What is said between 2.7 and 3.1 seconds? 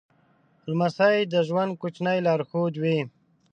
وي.